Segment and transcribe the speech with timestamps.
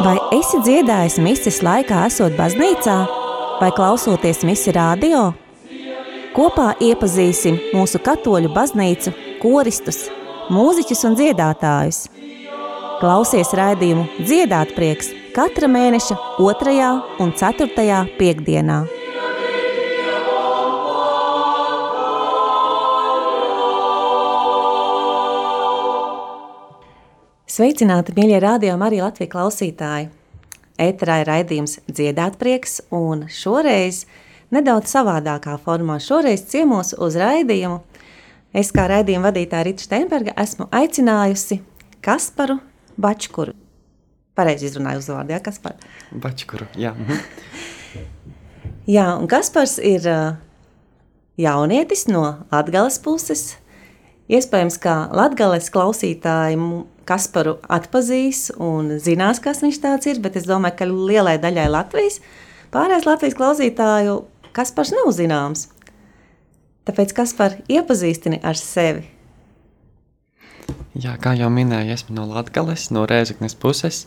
[0.00, 2.94] Vai esi dziedājis mises laikā, esot baznīcā,
[3.60, 5.26] vai klausoties misi radio?
[6.32, 10.06] Kopā iepazīsim mūsu katoļu baznīcu, koristus,
[10.48, 12.06] mūziķus un dziedātājus.
[13.02, 16.88] Klausies raidījumu Dziedāt prieks katra mēneša 2.
[17.20, 18.00] un 4.
[18.16, 18.80] piekdienā.
[27.60, 30.06] Sveicināti, mīļie rādījumi, arī Latvijas klausītāji!
[30.80, 34.06] Ēterā ir raidījums Dziedāt prieks, un šoreiz
[34.48, 35.98] nedaudz savādākā formā.
[36.00, 37.82] Šoreiz ciemos uz raidījumu.
[38.56, 41.60] Es kā raidījuma vadītāja Rita Steinberga esmu aicinājusi
[42.00, 42.56] Kasparu
[42.96, 43.52] Bačkuru.
[44.32, 45.76] Pareizi izrunāju uzvārdu, jā, Kaspar?
[46.16, 46.94] Bačkuru, jā.
[46.96, 48.08] Mhm.
[48.88, 50.08] jā, un Kaspars ir
[51.36, 53.50] jaunietis no Latgales puses.
[54.30, 56.58] Iespējams, ka Latgales klausītāji
[57.08, 62.20] Kasparu atpazīs un zinās, kas viņš tāds ir, bet es domāju, ka lielai daļai Latvijas,
[62.70, 64.20] pārējais Latvijas klausītāju,
[64.54, 65.66] Kaspars nav zināms.
[66.86, 69.08] Tāpēc Kaspar iepazīstini ar sevi.
[70.94, 74.04] Jā, kā jau minēju, esmu no Latgales, no Rēzeknes puses,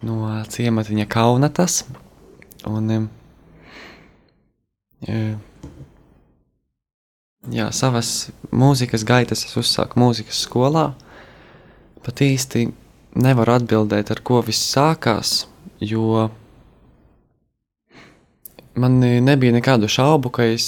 [0.00, 1.82] no ciematiņa Kaunatas.
[2.68, 3.10] Un,
[7.52, 10.92] jā, savas mūzikas gaitas es uzsāku mūzikas skolā,
[12.02, 12.66] pat īsti
[13.22, 15.44] nevaru atbildēt, ar ko viss sākās,
[15.80, 16.30] jo
[18.74, 20.66] man nebija nekādu šaubu, ka, es,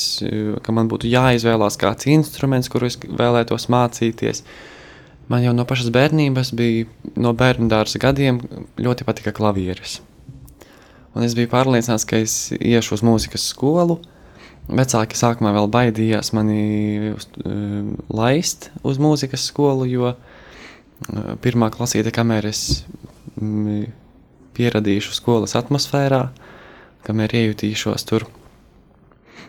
[0.62, 4.44] ka man būtu jāizvēlās kāds instruments, kuru es vēlētos mācīties.
[5.32, 6.84] Man jau no pašas bērnības bija,
[7.16, 8.42] no bērnu dārza gadiem,
[8.76, 10.02] ļoti patika klavieres.
[11.14, 14.00] Un es biju pārliecināts, ka es iešu uz mūzikas skolu.
[14.64, 22.12] Vecāki sākumā vēl baidījās mani uz, uh, laist uz mūzikas skolu, jo uh, pirmā klasīte,
[22.14, 22.84] kamēr es
[23.36, 23.90] mm,
[24.56, 26.22] pieradīšu skolas atmosfērā,
[27.04, 28.24] kamēr iejutīšos tur.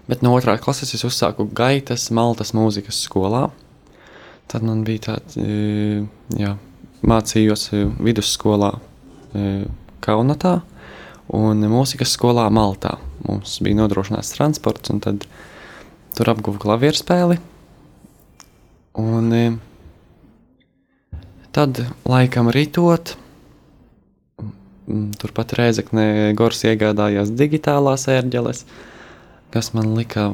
[0.09, 3.47] Bet no otrās klases es uzsāku gaitas Maltas mūzikas skolā.
[4.51, 5.39] Tad man bija tāds,
[6.37, 6.51] jā,
[7.01, 7.71] mācījos
[8.05, 8.75] vidusskolā
[10.05, 10.59] Kaunatā
[11.33, 12.97] un mūzikas skolā Maltā.
[13.25, 15.25] Mums bija nodrošināts transports, un tad
[16.15, 17.39] tur apguvu klavieru spēli.
[19.01, 19.31] Un,
[21.55, 23.13] Tad, laikam, ritot,
[25.21, 28.65] turpat Rēzekne Gors iegādājās digitālās ērģeles,
[29.55, 30.25] kas man lika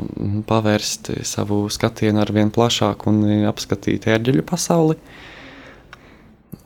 [0.49, 4.97] pavērst savu skatienu ar vien plašāku un apskatīt ērģeļu pasauli.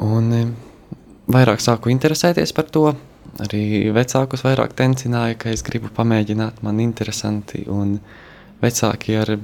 [0.07, 0.31] Un
[1.35, 2.85] vairāk sāku interesēties par to,
[3.43, 7.97] arī vecākus vairāk tencināja, ka es gribu pamēģināt, man interesanti, un
[8.63, 9.35] vecāki ar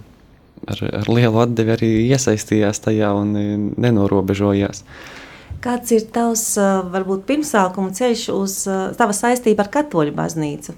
[0.67, 3.33] ar, ar lielu atdevi arī iesaistījās tajā un
[3.81, 4.83] nenorobežojās.
[5.61, 6.45] Kāds ir tavs
[6.93, 8.55] varbūt pirmsākuma ceļš uz
[8.97, 10.77] tava saistību ar katoļu baznīcu?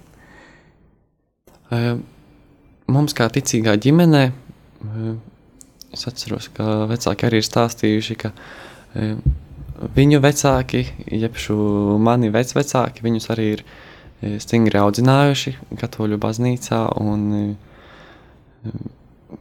[2.93, 4.23] Mums kā ticīgā ģimenē,
[5.95, 8.33] es atceros, ka vecāki arī ir stāstījuši, ka
[9.95, 11.37] viņu vecāki, jeb
[12.03, 13.63] mani vecvecāki, viņus arī ir
[14.39, 17.47] stingri audzinājuši katoļu baznīcā un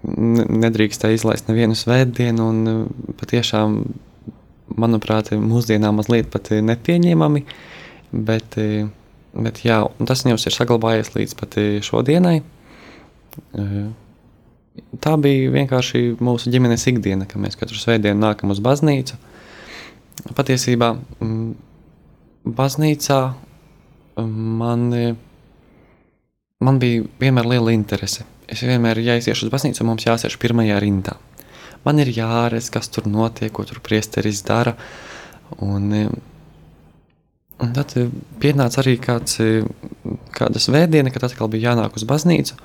[0.03, 2.75] nedrīkstēja izlaist nevienu svētdienu, un e,
[3.21, 3.79] patiešām,
[4.81, 7.45] manuprāt, mūsdienā mazliet pat e, nepieņemami,
[8.13, 8.87] bet, e,
[9.37, 12.39] bet jā, tas jau ir saglabājies līdz pat šodienai.
[15.03, 19.19] Tā bija vienkārši mūsu ģimenes ikdiena, ka mēs katru svētdienu nākam uz baznīcu.
[20.37, 20.93] Patiesībā
[22.45, 23.21] baznīcā
[24.23, 24.85] man,
[26.61, 30.77] man bija vienmēr liela interese es vienmēr, ja es iešu uz baznīcu, mums jāsēž pirmajā
[30.83, 31.17] rindā.
[31.87, 34.75] Man ir jāredz, kas tur notiek, ko tur priesteris dara.
[35.65, 35.89] Un,
[37.63, 37.95] un tad
[38.43, 39.41] pienāca arī kāds,
[40.37, 42.59] kāda svētdiena, kad atkal bija jānāk uz baznīcu,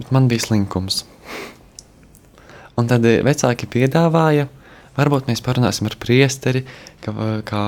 [0.00, 1.04] bet man bija slinkums.
[2.76, 4.48] Un tad vecāki piedāvāja,
[4.96, 6.64] varbūt mēs parunāsim ar priesteri,
[7.04, 7.12] ka,
[7.48, 7.64] kā,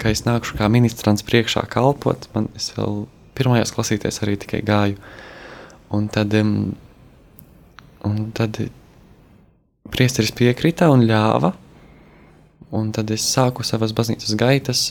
[0.00, 2.28] ka es nākušu kā ministrants priekšā kalpot.
[2.36, 3.04] Man es vēl
[3.38, 4.98] pirmajās klasītēs arī tikai gāju.
[5.94, 8.58] Un tad, un tad
[9.92, 11.54] priesteris piekrita un ļāva.
[12.74, 14.88] Un tad es sāku savas baznīcas gaitas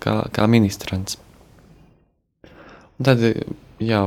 [0.00, 1.18] kā, kā ministrants.
[2.96, 3.20] Un tad
[3.82, 4.00] jā,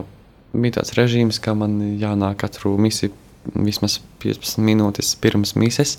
[0.56, 3.14] bija tāds režīms, ka man jānāk katru misiju
[3.54, 5.98] vismaz 15 minūtes pirms mises,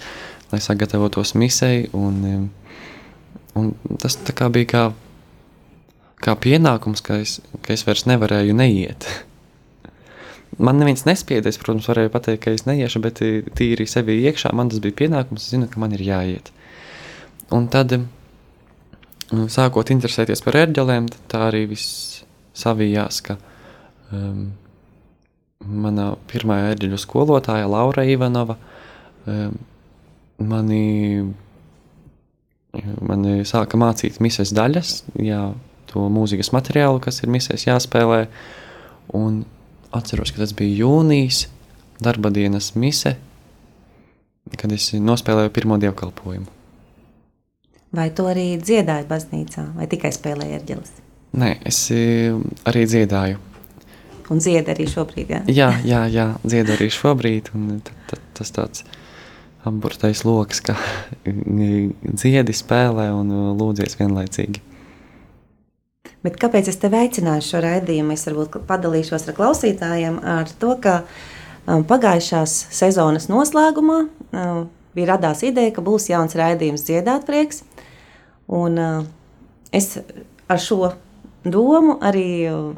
[0.52, 1.86] lai sagatavotos misei.
[1.96, 2.50] Un,
[3.58, 3.72] un
[4.02, 4.18] tas
[4.54, 4.82] bija kā,
[6.22, 9.08] kā pienākums, ka es, ka es vairs nevarēju neiet.
[10.62, 14.70] Man neviens nespiedēs, protams, varēja pateikt, ka es neiešu, bet eh, tīri sevi iekšā man
[14.72, 15.42] tas bija pienākums.
[15.42, 16.48] Es zinu, ka man ir jāiet.
[17.52, 17.92] Un tad
[19.52, 22.22] sākot interesēties par ērģelēm, tā arī viss
[22.56, 23.36] savijās, ka
[24.14, 24.46] um,
[25.60, 28.56] mana pirmā ērģeļu skolotāja Laura Ivanova
[29.26, 29.58] um,
[30.38, 31.24] mani,
[33.00, 35.42] mani sāka mācīt mises daļas, jā,
[35.90, 38.26] to mūzikas materiālu, kas ir misēs jāspēlē,
[39.16, 39.44] un
[39.96, 41.46] atceros, ka tas bija jūnijas
[42.02, 43.16] darba dienas mise,
[44.56, 46.52] kad es nospēlēju pirmo dievkalpojumu.
[47.96, 50.96] Vai tu arī dziedāji baznīcā, vai tikai spēlēji ērģeles?
[51.36, 52.32] Nē, es e,
[52.68, 53.40] arī dziedāju.
[54.32, 55.40] Un dziedi arī šobrīd, jā?
[55.54, 57.80] Jā, jā, jā dziedu arī šobrīd, un
[58.36, 58.82] tas tāds
[59.66, 60.76] apburtais loks, ka
[62.20, 64.62] dziedi spēlē un lūdzies vienlaicīgi.
[66.26, 68.14] Bet kāpēc es tevi aicināju šo raidījumu?
[68.16, 74.64] Es varbūt padalīšos ar klausītājiem ar to, ka um, pagājušās sezonas noslēgumā um,
[74.96, 77.62] bija radās ideja, ka būs jauns raidījums dziedāt prieks.
[78.50, 79.06] Un, uh,
[79.70, 80.00] es
[80.50, 80.90] ar šo
[81.46, 82.74] domu arī uh,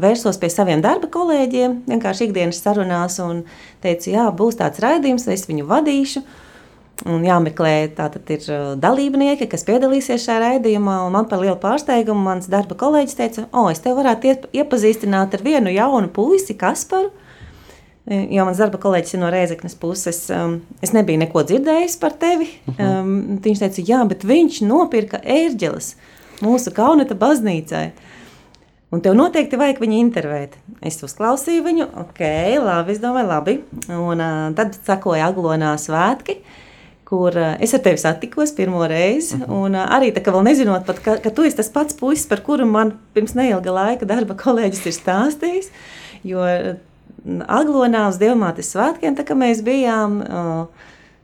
[0.00, 3.44] vērsos pie saviem darba kolēģiem, vienkārši ikdienas sarunās, un
[3.84, 6.24] teicu, jā, būs tāds raidījums, es viņu vadīšu.
[7.08, 10.98] Un jāmeklē, tātad ir uh, dalībnieki, kas piedalīsies šajā raidījumā.
[11.14, 15.72] Man par lielu pārsteigumu mans darba kolēģis teica, o, es te varētu iepazīstināt ar vienu
[15.72, 17.08] jaunu puisi, Kasparu.
[18.10, 20.24] Jo mans darba kolēģis ir no Rēzeknes puses.
[20.34, 22.48] Um, es nebiju neko dzirdējis par tevi.
[22.66, 22.80] Uh mhm.
[22.82, 23.00] -huh.
[23.00, 25.94] um, viņš teica, jā, bet viņš nopirka ērģeles
[26.44, 27.90] mūsu kaunata baznīcai.
[28.90, 30.56] Un tev noteikti vajag viņu intervēt.
[30.82, 32.24] Es uzklausīju viņu, ok,
[32.58, 33.54] labi, es domāju, labi.
[33.94, 36.40] Un uh, tad sakoja Aglonā svētki,
[37.06, 39.36] kur uh, es ar tevi satikos pirmo reizi.
[39.36, 39.46] Uh mhm.
[39.46, 39.62] -huh.
[39.62, 42.26] Un uh, arī tā, ka vēl nezinot, pat, ka, ka tu esi tas pats puisis,
[42.26, 45.70] par kuru man pirms neilga laika darba kolēģis ir stāstījis.
[46.24, 46.40] Jo
[47.46, 50.66] Aglonā uz Dievmātes svētkiem, tā kā mēs bijām uh,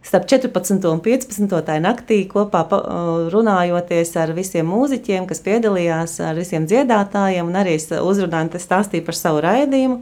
[0.06, 2.62] starp 14 un 15 tā naktī kopā
[3.32, 9.42] runājoties ar visiem mūziķiem, kas piedalījās, ar visiem dziedātājiem, un arī tas stāstīju par savu
[9.42, 9.98] raidījumu.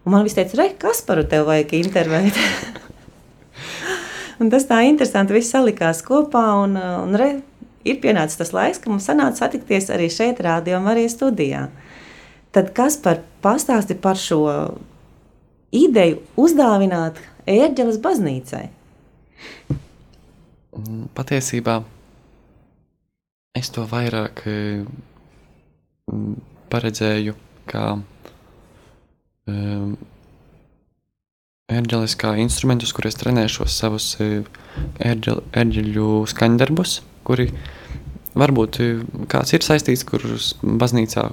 [0.00, 2.36] Un man viss teica, re, kas par tevi vajag intervēt?
[4.40, 7.30] un tas tā interesanti viss salikās kopā, un, un re,
[7.84, 11.66] ir pienācis tas laiks, ka mums sanāca satikties arī šeit, rādio un arī studijā.
[12.52, 14.42] Tad kas par pastāsti par šo
[15.70, 18.66] ideju uzdāvināt ērģeles baznīcai?
[19.70, 21.80] Mm, patiesībā
[23.58, 26.34] es to vairāk mm,
[26.70, 27.34] paredzēju
[27.70, 27.84] kā
[31.70, 34.06] ērģeles kā instrumentus, kur es trenēšos savus
[35.02, 36.96] ērģeļu skaņdarbus,
[37.26, 37.50] kuri
[38.38, 38.80] varbūt
[39.30, 41.28] kāds ir saistīts, kurus baznīcā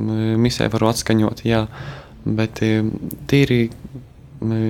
[0.00, 1.64] misē varu atskaņot, jā,
[2.24, 2.62] bet
[3.30, 3.62] tīri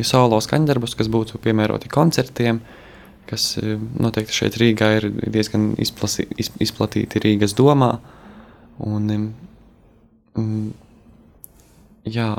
[0.07, 2.61] solo skaņdarbus, kas būtu piemēroti koncertiem,
[3.31, 7.99] kas eh, noteikti šeit Rīgā ir diezgan izplasi, izplatīti Rīgas domā.
[8.81, 9.11] Un,
[10.41, 10.73] um,
[12.09, 12.31] jā,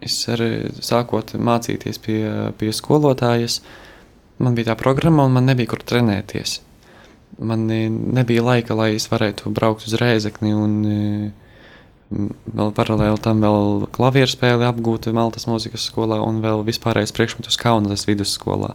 [0.00, 2.22] es arī sākot mācīties pie,
[2.58, 3.60] pie skolotājas,
[4.38, 6.60] man bija tā programma un man nebija kur trenēties.
[7.38, 11.47] Man nebija laika, lai es varētu braukt uz Rēzekni un uh,
[12.10, 18.06] vēl paralēli tam vēl klavieru spēli apgūta Maltas mūzikas skolā un vēl vispārējais priekšmetus Kaunas
[18.08, 18.74] vidusskolā.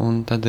[0.00, 0.46] Un tad,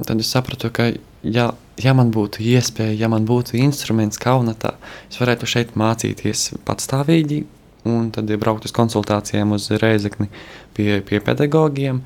[0.00, 0.90] tad es sapratu, ka
[1.22, 4.74] ja, ja man būtu iespēja, ja man būtu instruments Kaunatā,
[5.10, 7.44] es varētu šeit mācīties patstāvīgi
[7.84, 10.30] un tad braukt uz konsultācijām uz Reizekni
[10.76, 12.00] pie, pie pedagogiem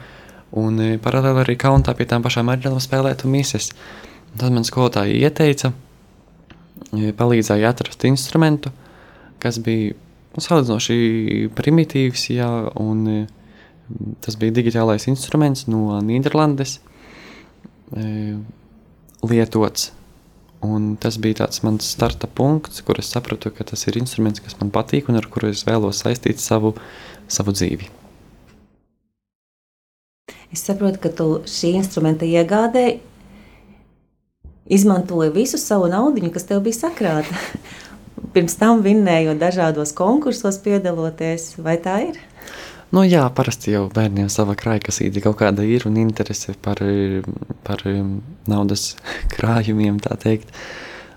[0.58, 3.70] un e, paralēli arī Kaunatā pie tām pašām ērģelām spēlētu mises.
[4.38, 5.70] Tad man skolotāji ieteica,
[6.90, 8.72] e, palīdzēja atrast instrumentu,
[9.42, 9.94] kas bija
[10.34, 12.48] nu, salīdzinoši primitīvs, jā,
[12.80, 13.18] un e,
[14.24, 16.78] tas bija digitālais instruments no Nīderlandes,
[17.94, 18.36] e,
[19.26, 19.92] lietots.
[20.64, 24.58] Un tas bija tāds mans starta punkts, kur es sapratu, ka tas ir instruments, kas
[24.58, 26.74] man patīk un ar kuru es vēlos saistīt savu,
[27.30, 27.86] savu dzīvi.
[30.50, 32.98] Es saprotu, ka tu šī instrumenta iegādē
[34.68, 37.38] izmantoji visu savu naudu, kas tev bija sakrāta
[38.34, 42.18] pirms tam vinnējot dažādos konkursos, piedaloties, vai tā ir?
[42.88, 46.80] Nu, jā, parasti jau bērniem sava krājkasīte kaut kāda ir un interese par,
[47.66, 47.84] par
[48.48, 48.94] naudas
[49.34, 50.54] krājumiem, tā teikt.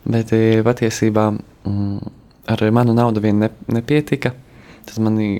[0.03, 2.11] Bet e, patiesībā mm,
[2.51, 4.33] ar manu naudu vien ne, nepietika.
[4.87, 5.37] Tas manī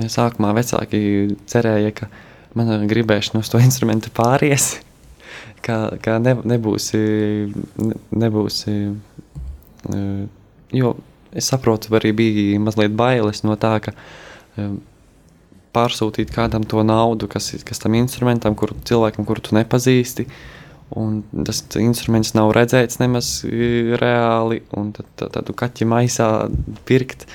[0.00, 2.10] sākumā vecāki cerēja, ka
[2.58, 4.72] mana gribēšana uz to instrumentu pāries,
[5.62, 8.64] ka, ka ne, nebūs, ne, nebūs
[10.76, 10.94] Jo
[11.36, 13.94] es saprotu, arī bija mazliet bailes no tā, ka
[15.74, 20.26] pārsūtīt kādam to naudu, kas, kas tam instrumentam, kur cilvēkam, kuru tu nepazīsti,
[20.90, 23.28] Un tas instruments nav redzēts nemaz
[24.00, 26.26] reāli, un tad, tad, tādu kaķi maisā
[26.88, 27.28] pirkt.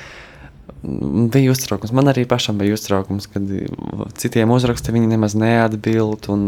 [0.84, 1.94] Bija uztraukums.
[1.96, 3.48] Man arī pašam bija uztraukums, kad
[4.20, 6.28] citiem uzraksta viņi nemaz neatbild.
[6.34, 6.44] Un,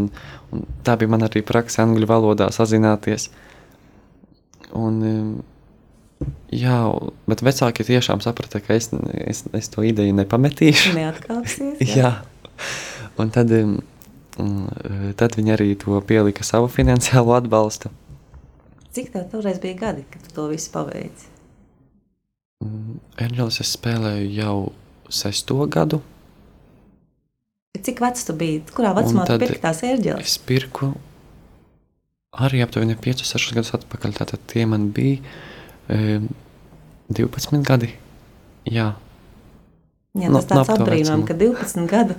[0.52, 3.30] un tā bija man arī praksa angļu valodā sazināties.
[4.76, 5.00] Un,
[6.54, 6.78] jā,
[7.30, 8.90] bet vecāki tiešām saprata, ka es,
[9.24, 10.96] es, es to ideju nepametīšu.
[10.98, 11.84] Neatkāpsies.
[11.84, 11.94] Jā.
[12.00, 12.12] jā.
[13.18, 13.50] Un tad
[14.38, 17.90] Un, e, tad viņi arī to pielika savu finansiālo atbalstu.
[18.94, 21.26] Cik tev toreiz bija gadi, kad tu to visu paveici?
[23.18, 24.54] Erģelis es spēlēju jau
[25.10, 26.00] sesto gadu.
[27.78, 28.62] Cik vecs tu biji?
[28.74, 30.24] Kurā vecumā tu pirki tās ērģeles?
[30.26, 30.92] Es pirku
[32.38, 34.16] arī aptuveni 5-6 gadus atpakaļ.
[34.18, 35.22] Tātad tie man bija
[35.88, 36.20] e,
[37.16, 37.92] 12 gadi.
[38.68, 38.92] Jā.
[40.18, 42.16] Jā, tas no, tāds apbrīnām, ka 12 gadu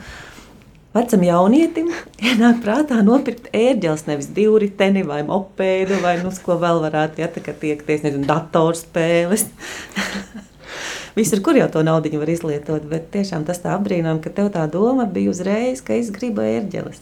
[0.90, 1.92] Vecam jaunietim
[2.32, 7.44] ienāk prātā nopirkt ērģeles, nevis divriteni vai mopēdu, vai nu, ko vēl varētu, ja tā
[7.46, 9.46] kā tiekties, nezinu, datorspēles.
[11.18, 14.66] Visur, kur jau to naudu var izlietot, bet tiešām tas tā apbrīnām, ka tev tā
[14.72, 17.02] doma bija uzreiz, ka es gribu ērģeles.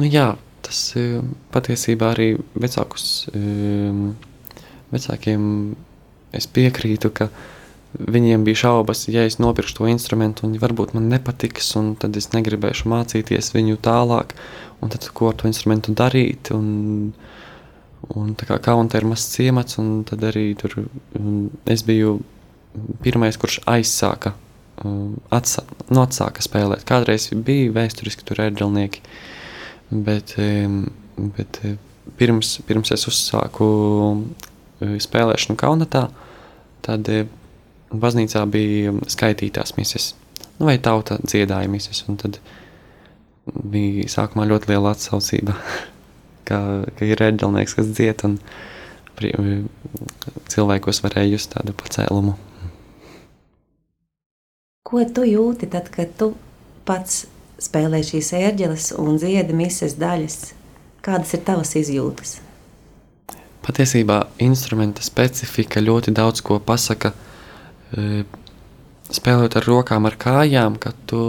[0.00, 0.32] Nu jā,
[0.66, 1.22] tas eh,
[1.54, 4.02] patiesībā arī vecākus, eh,
[4.96, 5.44] vecākiem
[6.36, 7.30] es piekrītu, ka
[7.96, 12.28] Viņiem bija šaubas, ja es nopirkšu to instrumentu, un varbūt man nepatiks, un tad es
[12.34, 14.34] negribēšu mācīties viņu tālāk,
[14.84, 16.50] un tad ko ar to instrumentu darīt.
[16.52, 17.14] Un,
[18.12, 20.74] un tā kā kaunta ir mazs ciemats, un tad arī tur
[21.72, 22.18] es biju
[23.06, 24.34] pirmais, kurš aizsāka,
[25.32, 26.84] atsā, nu atsāka spēlēt.
[26.88, 29.06] Kādreiz bija vēsturiski tur ērģelnieki,
[30.04, 30.36] bet,
[31.38, 31.62] bet
[32.20, 33.70] pirms, pirms es uzsāku
[34.80, 36.06] spēlēšanu kaunatā,
[36.86, 37.08] tad
[37.90, 40.14] baznīcā bija skaitītās mises,
[40.58, 42.04] nu, vai tauta dziedāja mises.
[42.22, 42.40] Tad
[43.46, 45.56] bija sākumā ļoti liela atsaucība,
[46.48, 46.58] ka,
[46.98, 48.40] ka ir reģionāls, kas dzied, un
[50.52, 52.36] cilvēkos varēja just tādu pacēlumu.
[54.86, 56.34] Ko tu jūti tad, kad tu
[56.86, 57.24] pats
[57.58, 60.52] spēlē šīs ērģeles un dziedi mises daļas?
[61.02, 62.36] Kādas ir tavas izjūtas?
[63.66, 67.12] Patiesībā instrumenta specifika ļoti daudz ko pasaka
[69.16, 71.20] spēlējot ar rokām, ar kājām, ka tu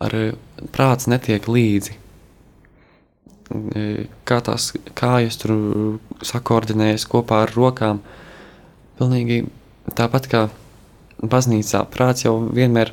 [0.00, 0.16] ar
[0.74, 1.96] prāts netiek līdzi.
[4.28, 5.54] Kā tās kājas tur
[6.24, 8.00] sakoordinējas kopā ar rokām.
[9.00, 9.42] Pilnīgi
[9.96, 10.42] tāpat kā
[11.20, 12.92] baznīcā, prāts jau vienmēr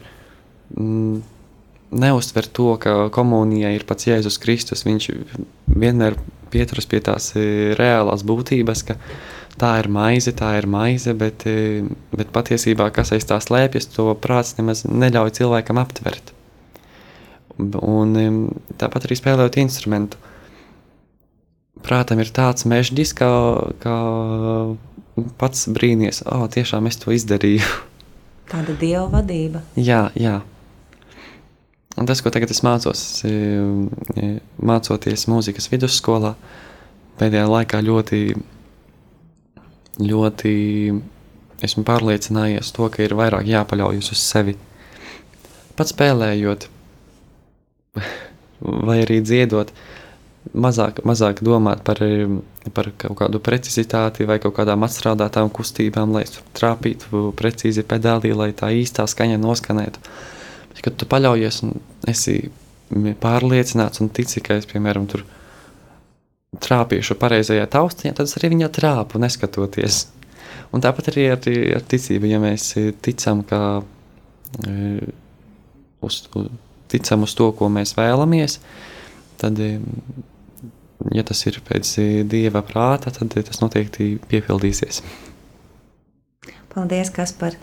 [0.76, 1.20] mm,
[1.92, 4.84] neuztver to, ka komunijai ir pats Jēzus Kristus.
[4.88, 5.12] Viņš
[5.68, 6.18] vienmēr
[6.52, 7.32] pieturas pie tās
[7.78, 8.98] reālās būtības, ka
[9.58, 14.10] tā ir maize, tā ir maize, bet, e, bet patiesībā kas aiz tā slēpjas, to
[14.22, 16.34] prāts nemaz neļauj cilvēkam aptvert.
[17.58, 18.28] Un e,
[18.78, 20.22] tāpat arī spēlējot instrumentu.
[21.86, 23.32] Prātam ir tāds mežģis, kā,
[23.82, 23.98] kā
[25.42, 27.66] pats brīnīties, oh, tiešām es to izdarīju.
[28.48, 29.62] Tāda dieva vadība.
[29.76, 30.40] Jā, jā.
[31.98, 34.28] Un tas, ko tagad es mācos, e,
[34.62, 36.36] mācoties mūzikas vidusskolā,
[37.18, 38.22] pēdējā laikā ļoti
[39.98, 40.54] ļoti
[41.66, 44.56] esmu pārliecinājies to, ka ir vairāk jāpaļaujas uz sevi.
[45.78, 46.68] Pats spēlējot,
[48.88, 49.74] vai arī dziedot,
[50.54, 52.02] mazāk, mazāk domāt par,
[52.74, 56.26] par kaut kādu precizitāti vai kaut kādām atstrādātām kustībām, lai
[56.58, 60.02] trāpītu precīzi pedālī, lai tā īstā skaņa noskanētu.
[60.78, 61.72] Bet, kad tu paļaujies un
[62.06, 62.52] esi
[63.18, 65.24] pārliecināts un tici, ka es, piemēram, tur
[66.62, 70.04] trāpīšu pareizajā taustiņā, tad es arī viņā trāpu, neskatoties.
[70.70, 71.42] Un tāpat arī ar,
[71.80, 72.70] ar ticību, ja mēs
[73.02, 73.82] ticam, ka
[74.68, 75.00] e,
[76.06, 76.20] uz,
[76.94, 78.60] ticam uz to, ko mēs vēlamies,
[79.42, 79.80] tad, e,
[81.18, 81.96] ja tas ir pēc
[82.30, 85.02] dieva prāta, tad tas noteikti piepildīsies.
[86.70, 87.58] Paldies, Kaspar!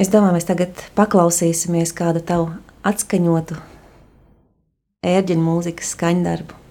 [0.00, 2.48] Es domāju, mēs tagad paklausīsimies kādu tavu
[2.88, 3.58] atskaņotu
[5.04, 6.61] ērģeņu mūzikas skaņdarbu.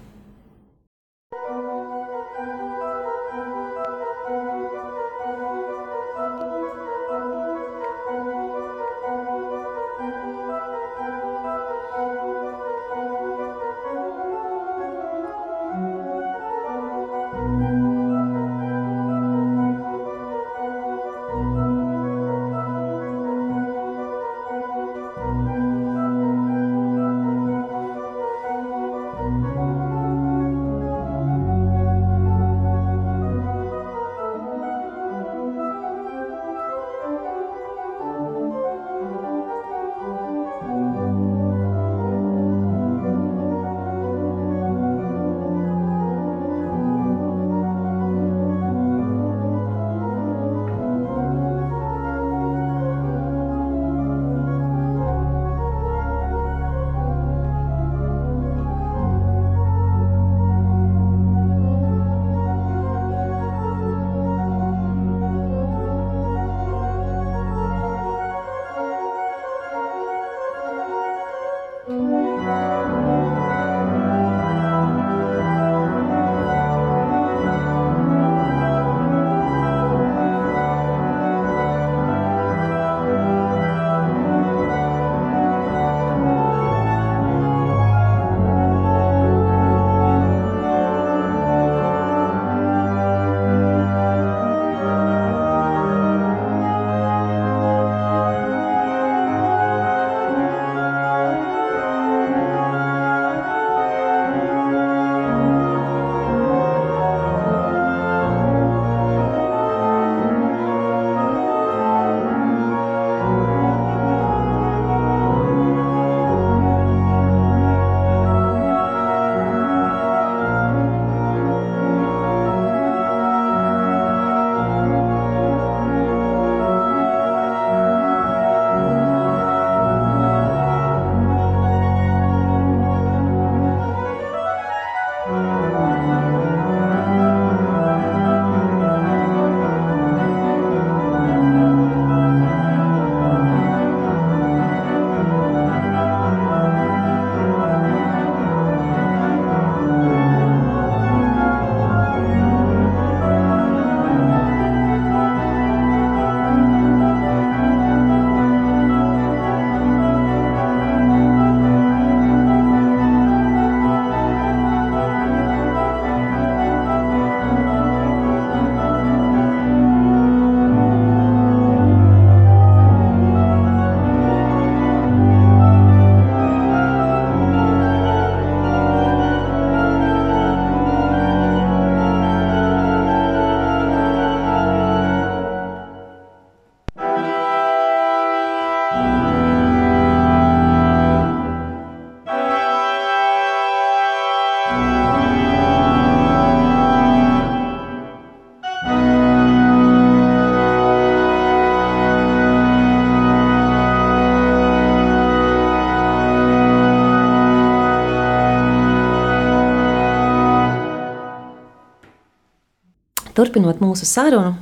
[213.42, 214.54] Turpinot mūsu sarunu,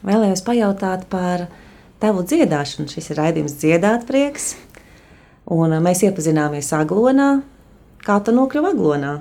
[0.00, 1.44] vēlējos pajautāt par
[2.00, 2.88] tavu dziedāšanu.
[2.88, 4.54] Šis ir raidījums dziedāt prieks,
[5.44, 7.42] un mēs iepazināmies Aglonā.
[8.00, 9.18] Kā tu nokļuvi Aglonā?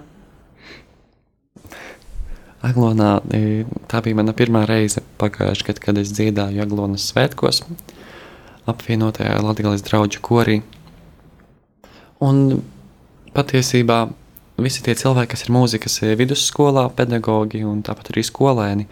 [2.63, 3.11] Aglonā
[3.91, 7.65] tā bija mana pirmā reize pagājušajā gadā, kad es dziedāju Aglonas svētkos,
[8.71, 10.61] apvienotajā Latvijas draugu korī.
[12.23, 12.61] Un
[13.35, 14.05] patiesībā
[14.63, 18.87] visi tie cilvēki, kas ir mūzikas vidusskolā, pedagogi un tāpat arī skolēni,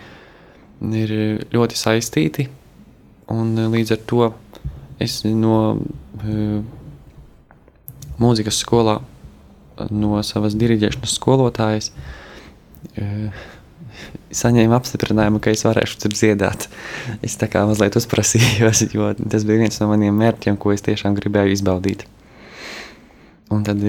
[1.01, 1.13] ir
[1.53, 2.47] ļoti saistīti.
[3.33, 4.29] Un līdz ar to
[5.03, 5.57] es no
[8.21, 8.99] mūzikas skolā,
[9.93, 11.91] no savas diriģēšanas skolotājas,
[14.41, 16.67] saņēmu apstiprinājumu, ka es varēšu tur dziedāt.
[17.25, 21.17] Es tā kā mazliet uzprasījos, jo tas bija viens no maniem mērķiem, ko es tiešām
[21.17, 22.05] gribēju izbaudīt.
[23.53, 23.83] Un tad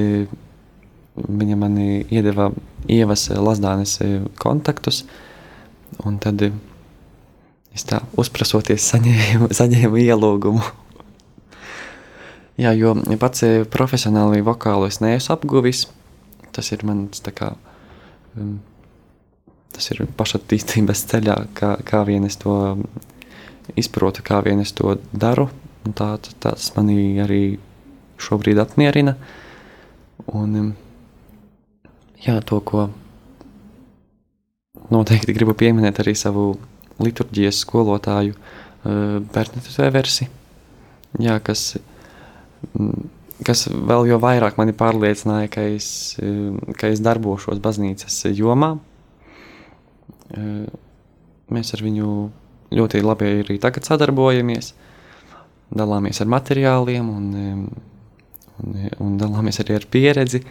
[1.26, 2.50] viņa man iedeva
[2.88, 3.98] ievas Lazdānes
[4.40, 5.02] kontaktus,
[6.06, 10.64] un tad es tā uzprasoties saņēmu, saņēmu ielūgumu.
[12.58, 15.84] Jā, jo pats profesionāli vokālu es neesmu apguvis,
[16.54, 17.52] tas ir mans tā kā
[18.34, 18.56] um,
[19.78, 22.56] tas ir pašattīstības ceļā, kā, kā vien es to
[23.78, 25.48] izprotu, kā vien es to daru.
[25.94, 27.42] Tā, tas manī arī
[28.20, 29.14] šobrīd apmierina.
[30.34, 30.74] Un,
[32.24, 32.88] jā, to, ko
[34.94, 36.50] noteikti gribu pieminēt arī savu
[37.02, 40.28] liturģijas skolotāju uh, Bernatu Zēversi,
[41.22, 41.76] jā, kas,
[43.46, 45.90] kas vēl jo vairāk mani pārliecināja, ka es,
[46.80, 48.76] ka es darbošos baznīcas jomā,
[51.48, 52.08] Mēs ar viņu
[52.76, 54.74] ļoti labi arī tagad sadarbojamies,
[55.72, 57.28] dalāmies ar materiāliem un,
[58.60, 60.42] un, un dalāmies arī ar pieredzi.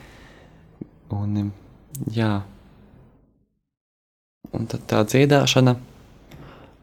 [1.14, 1.52] Un,
[2.12, 2.32] jā.
[4.52, 5.78] un tad tā dziedāšana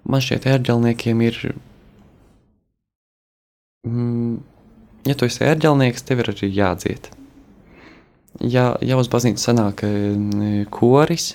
[0.09, 1.41] man šķiet, ērģelniekiem ir.
[3.85, 4.39] Mm,
[5.09, 7.11] ja tu esi ērģelnieks, tev ir arī jādzied.
[8.41, 9.85] Ja, ja uz baznīcas sanāk
[10.75, 11.35] koris,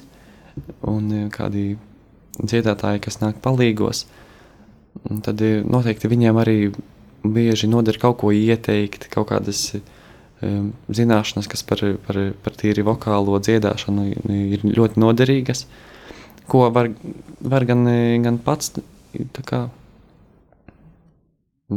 [0.83, 1.77] un kādi
[2.39, 4.03] dziedātāji, kas nāk palīgos,
[5.23, 6.57] tad noteikti viņiem arī
[7.23, 9.87] bieži noder kaut ko ieteikt, kaut kādas um,
[10.41, 15.65] zināšanas, kas par, par, par tīri vokālo dziedāšanu ir ļoti noderīgas,
[16.49, 16.91] ko var,
[17.41, 17.85] var gan,
[18.23, 18.73] gan pats
[19.45, 19.65] kā,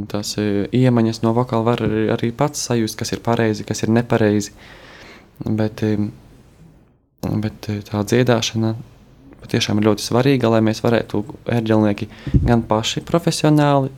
[0.08, 1.84] tās iemaņas no vokāla var
[2.16, 4.54] arī pats sajust, kas ir pareizi, kas ir nepareizi,
[5.42, 5.82] bet
[7.22, 8.74] Bet eh, tā dziedāšana
[9.42, 12.08] patiešām ir ļoti svarīga, lai mēs varētu ērģelnieki
[12.46, 13.90] gan paši profesionāli,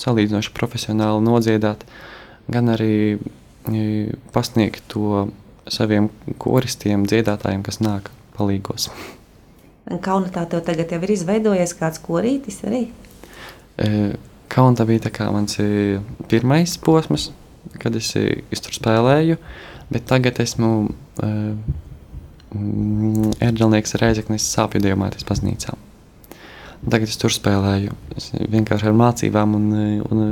[0.00, 1.84] salīdzinoši profesionāli nodziedāt,
[2.52, 2.94] gan arī
[4.34, 5.26] pasniegt to
[5.66, 6.10] saviem
[6.42, 8.90] koristiem, dziedātājiem, kas nāk palīgos.
[10.02, 12.86] Kaunatā tev tagad jau ir izveidojies kāds korītis arī?
[13.82, 14.14] Eh,
[14.50, 15.58] Kaunatā bija tā kā mans
[16.30, 17.30] pirmais posms,
[17.82, 19.38] kad es, es tur spēlēju,
[19.90, 20.70] bet tagad esmu
[22.54, 25.74] Mm, Erdželnieks Reizeknis sāpju dievmātes baznīcā.
[26.86, 27.94] Tagad es tur spēlēju.
[28.16, 29.66] Es vienkārši ar mācībām un,
[30.06, 30.22] un,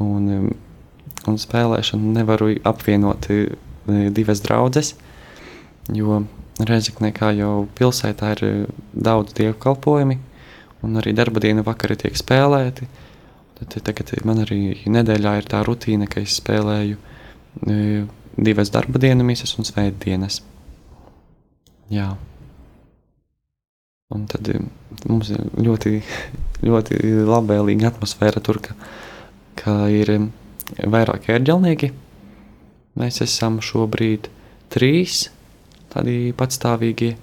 [0.00, 0.30] un,
[1.30, 3.44] un spēlēšanu nevaru apvienot e,
[4.14, 4.94] divas draudzes,
[5.92, 10.18] jo Reizeknē kā jau pilsētā ir daudz dievkalpojumi,
[10.86, 12.86] un arī darba diena vakari tiek spēlēti.
[13.58, 16.98] Tad tagad man arī nedēļā ir tā rutīna, ka es spēlēju
[17.66, 18.04] e,
[18.36, 20.40] divas darba dienu misas un svētdienas.
[21.90, 22.12] Jā.
[24.14, 24.70] Un tad um,
[25.10, 25.98] mums ir ļoti,
[26.68, 28.78] ļoti labvēlīga atmosfēra tur, ka,
[29.58, 30.30] ka ir um,
[30.78, 31.92] vairāk ērģelnieki.
[33.00, 34.28] Mēs esam šobrīd
[34.72, 35.28] trīs
[35.94, 37.14] tādi patstāvīgie,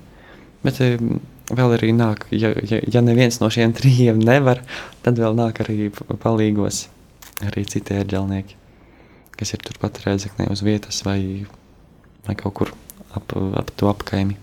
[0.64, 1.20] bet um,
[1.52, 4.64] vēl arī nāk, ja, ja, ja neviens no šiem trījiem nevar,
[5.04, 6.86] tad vēl nāk arī palīgos
[7.48, 8.56] arī citi ērģelnieki,
[9.38, 11.20] kas ir turpat Rēzeknē uz vietas vai,
[12.28, 12.74] vai kaut kur
[13.18, 14.38] ap, ap to apkaimi.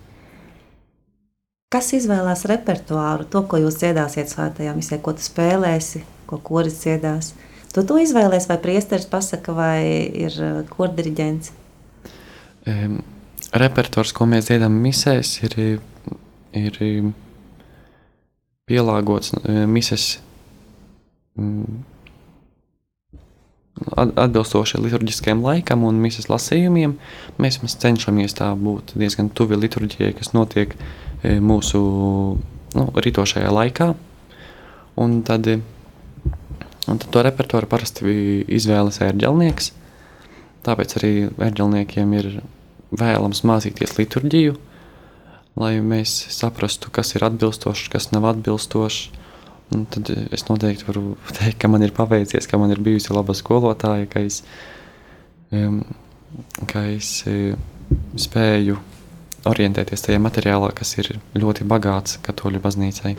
[1.69, 7.35] Kas izvēlās repertuāru, to, ko jūs dziedāsiet svētajā misē, ko tu spēlēsi, ko koris dziedās?
[7.75, 11.53] Tu to izvēlēs, vai priesteris pasaka, vai ir uh, kordiriģents?
[12.69, 12.99] Um,
[13.57, 15.59] repertuārs, ko mēs dziedam misēs, ir,
[16.57, 16.81] ir
[18.69, 20.17] pielāgots uh, mises
[23.97, 26.97] atbilstoši liturģiskajam laikam un misijas lasījumiem.
[27.41, 30.75] Mēs, cenšamies tā būt diezgan tuvi liturģijai, kas notiek
[31.23, 31.81] e, mūsu
[32.75, 33.93] nu, rītošajā laikā.
[34.99, 35.47] Un tad,
[36.87, 38.15] un to repertuāru parasti
[38.47, 39.73] izvēlas ērģelnieks.
[40.67, 42.31] Tāpēc arī ērģelniekiem ir
[42.99, 44.57] vēlams mācīties liturģiju,
[45.61, 49.09] lai mēs saprastu, kas ir atbilstošs, kas nav atbilstošs.
[49.75, 53.37] Un tad es noteikti varu teikt, ka man ir paveicies, ka man ir bijusi laba
[53.37, 54.43] skolotāja, ka es,
[56.71, 57.59] ka es uh,
[58.17, 58.79] spēju
[59.49, 63.17] orientēties tajā materiālā, kas ir ļoti bagāts katoļu baznīcai.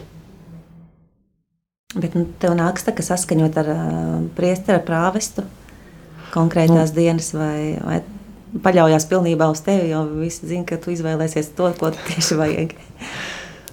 [1.96, 3.82] Bet nu, tev nāks tā, ka saskaņot ar uh,
[4.38, 5.42] priestera prāvestu
[6.30, 8.00] konkrētās nu, dienas vai, vai
[8.66, 12.76] paļaujās pilnībā uz tevi, jo visi zina, ka tu izvēlēsies to, ko tieši vajag.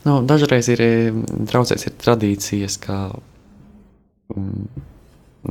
[0.09, 0.85] nu, dažreiz ir
[1.29, 2.99] draudzēs ir tradīcijas, kā
[4.33, 4.85] mm,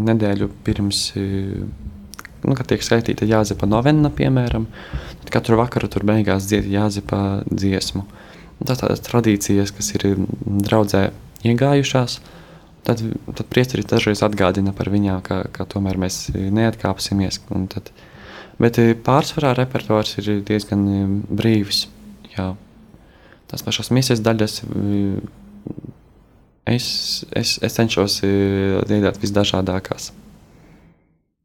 [0.09, 4.65] nedēļu pirms, nu, kad tiek skaitīta Jāzepa novena, piemēram,
[5.23, 8.05] tad katru vakaru tur beigās dzied Jāzepa dziesmu.
[8.65, 10.13] Tas tādas tradīcijas, kas ir
[10.65, 11.09] draudzē
[11.45, 12.19] iegājušās,
[12.85, 17.41] tad, tad priesteris dažreiz atgādina par viņām, ka, ka tomēr mēs neatkāpsimies.
[17.73, 17.91] Tad,
[18.61, 21.07] Bet eh, pārsvarā repertuārs ir diezgan eh,
[21.41, 21.85] brīvs.
[22.35, 22.53] Jā.
[23.51, 25.17] Tās pašas misijas daļas eh,
[26.75, 26.87] es,
[27.35, 30.13] es, es cenšos dziedāt visdažādākās.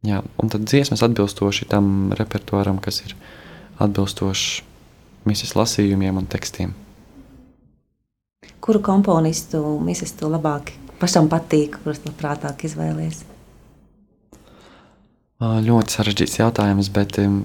[0.07, 3.17] Jā, un tad dziesmas atbilstoši tam repertuāram, kas ir
[3.83, 4.63] atbilstošs
[5.29, 6.73] misijas lasījumiem un tekstiem.
[8.65, 13.25] Kuru komponistu misijas tu labāk pašam patīk, kurus labprātāk izvēlēties?
[15.41, 17.39] Ļoti sarežģīts jautājums, bet um,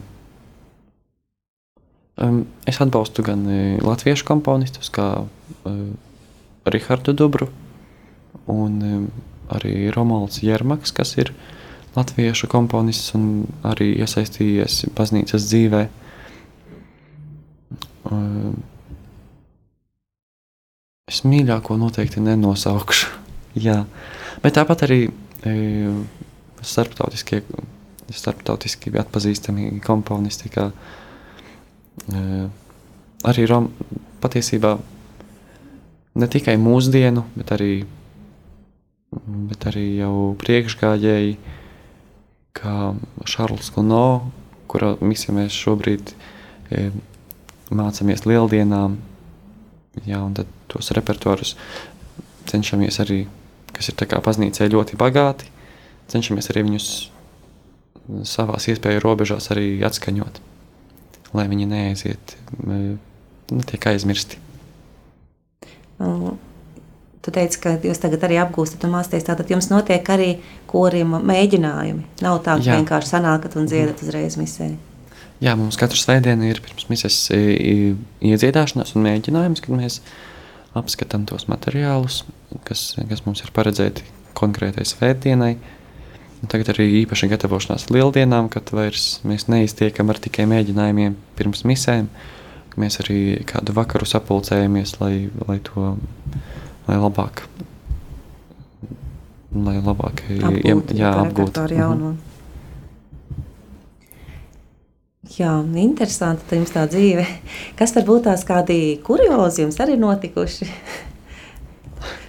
[2.19, 5.79] um, es atbalstu gan uh, latviešu komponistus, kā uh,
[6.67, 7.47] Rihardu Dubru
[8.51, 9.07] un um,
[9.47, 11.31] arī Romanis Jermaks, kas ir
[11.95, 15.85] latviešu komponists un arī iesaistījies baznīcas dzīvē.
[18.11, 18.59] Um,
[21.07, 23.24] es mīļāko noteikti nenosaukšu.
[23.55, 23.81] Jā.
[24.43, 26.03] Bet tāpat arī um,
[26.61, 27.43] starptautiskie
[28.13, 32.43] starptautiski atpazīstami komponisti, kā uh,
[33.25, 33.71] arī Rom,
[34.21, 34.75] patiesībā
[36.15, 37.71] ne tikai mūsdienu, bet arī,
[39.49, 41.37] bet arī jau priekšgājēji,
[42.55, 42.75] kā
[43.27, 44.31] Šarls Kuno,
[44.71, 46.13] kura visi mēs šobrīd
[46.71, 46.85] e,
[47.75, 48.95] mācāmies lieldienām,
[50.07, 51.55] jā, un tad tos repertuārus
[52.47, 53.25] cenšamies arī,
[53.75, 55.49] kas ir baznīcē ļoti bagāti,
[56.11, 56.89] cenšamies arī viņus
[58.29, 60.41] savās iespēju robežās arī atskaņot,
[61.35, 62.35] lai viņi neaiziet,
[63.51, 64.39] netiek aizmirsti.
[67.25, 69.23] Tu teici, ka jūs tagad arī apgūstat un mācāties.
[69.25, 70.35] Tātad jums notiek arī
[70.69, 72.03] koriem mēģinājumi.
[72.21, 72.75] Nav tā, ka Jā.
[72.77, 74.75] vienkārši sanākat un dziedat uzreiz misē.
[75.41, 79.97] Jā, mums katru svētdienu ir pirms misijas iedziedāšanās un mēģinājums, kad mēs
[80.75, 82.23] apskatām tos materiālus,
[82.67, 85.55] kas, kas mums ir paredzēti konkrētai svētdienai.
[86.51, 92.11] Tagad arī īpaši gatavošanās lieldienām, kad vairs mēs neiztiekam ar tikai mēģinājumiem pirms misēm.
[92.77, 95.13] Mēs arī kādu vakaru sapulcējamies, lai,
[95.47, 95.95] lai to
[96.85, 97.45] lai labāk,
[99.55, 101.59] lai labāk apgūt, jā, apgūt.
[101.71, 102.15] Mhm.
[105.35, 107.25] Jā, interesanti tā jums tā dzīve.
[107.75, 110.69] Kas varbūt tās kādi kuriozi jums arī notikuši?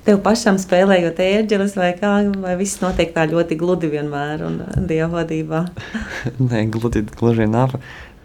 [0.07, 4.79] tev pašam spēlējot ērģeles, vai kā, vai viss notiek tā ļoti gludi vienmēr un uh,
[4.88, 5.64] dieva vadībā?
[6.51, 7.75] Nē, gludi gluži nav,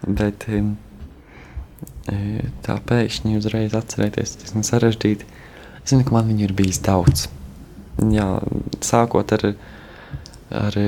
[0.06, 0.62] bet e,
[2.66, 5.28] tā pēkšņi uzreiz atcerēties, tas ir sarežģīti.
[5.82, 7.26] Es zinu, ka man viņu ir bijis daudz.
[8.12, 8.28] Jā,
[8.82, 9.48] sākot ar,
[10.62, 10.78] ar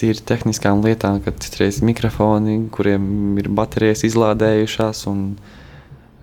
[0.00, 5.22] tīri tehniskām lietām, kad citreiz mikrofoni, kuriem ir baterijas izlādējušās un,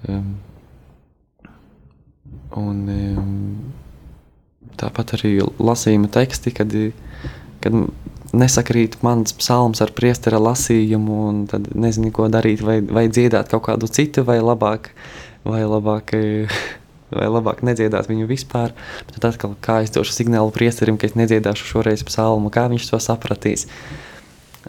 [0.10, 0.34] um,
[2.64, 3.32] un um,
[4.80, 6.74] Tāpat arī lasījuma teksti, kad,
[7.64, 7.76] kad
[8.34, 13.68] nesakrīt mans psalms ar priestera lasījumu, un tad nezinu, ko darīt, vai, vai dziedāt kaut
[13.68, 14.90] kādu citu, vai labāk,
[15.46, 16.16] vai labāk,
[17.18, 18.74] vai labāk nedziedāt viņu vispār.
[19.14, 23.00] Tad atkal, kā es došu signālu priesterim, ka es nedziedāšu šoreiz psalmu, kā viņš to
[23.04, 23.68] sapratīs.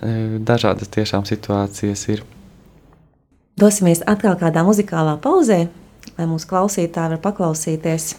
[0.00, 2.24] Dažādas tiešām situācijas ir.
[3.60, 5.60] Dosimies atkal kādā muzikālā pauzē,
[6.18, 8.14] lai mūsu klausītāji var paklausīties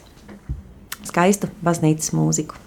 [1.05, 2.64] skaistu baznīcas mūziku.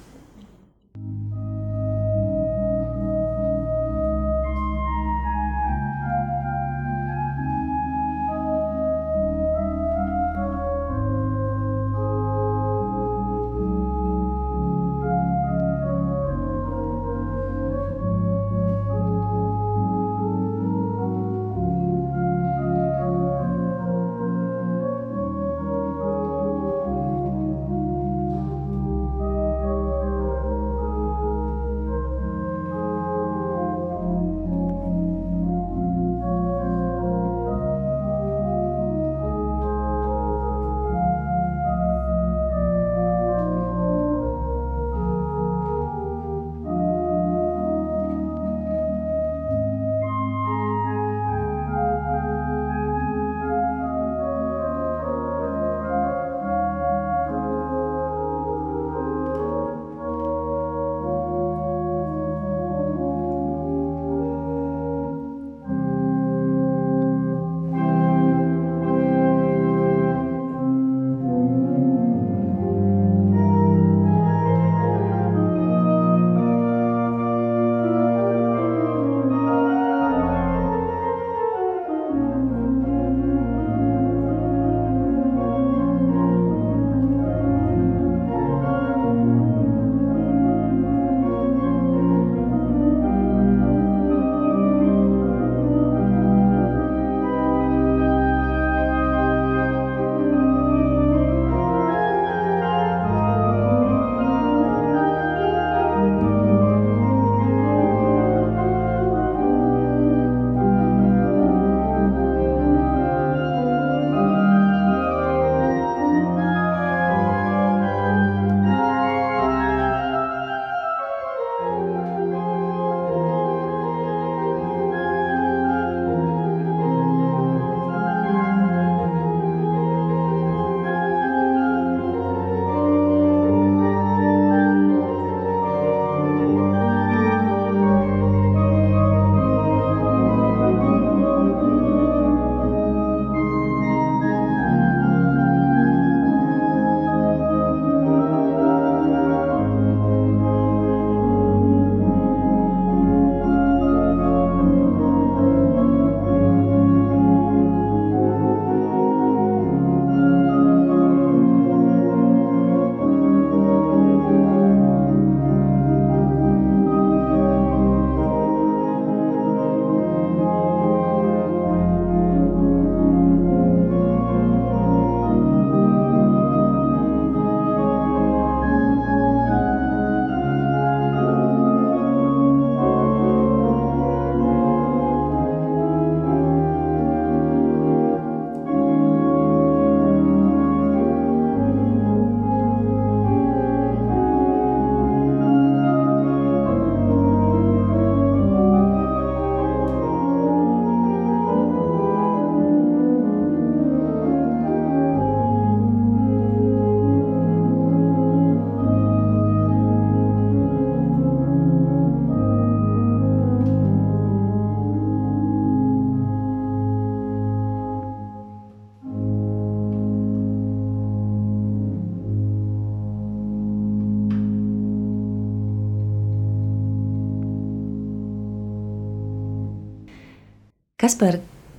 [231.08, 231.38] Kas par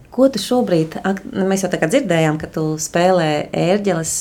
[0.09, 0.95] ko tu šobrīd,
[1.45, 4.13] mēs jau kā dzirdējām, ka tu spēlē ērģeles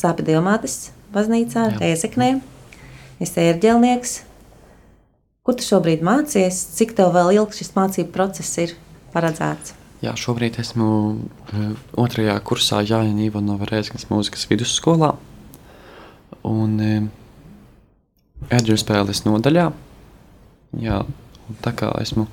[0.00, 2.32] sāpju diamātes baznīcā, Ēzeknē,
[3.22, 4.16] esi ērģelnieks.
[5.46, 6.58] Kur tu šobrīd mācies?
[6.74, 8.74] Cik tev vēl ilgs šis mācību process ir
[9.14, 9.76] paredzēts?
[10.02, 10.90] Jā, šobrīd esmu
[11.94, 15.14] otrajā kursā Jāņa Ivanova Rēzeknes mūzikas vidusskolā.
[16.50, 16.74] Un
[18.50, 19.70] ērģeļu spēles nodaļā.
[20.82, 21.04] Jā,
[21.64, 22.26] tā kā esmu